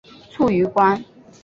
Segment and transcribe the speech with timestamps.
[0.31, 1.05] 卒于官。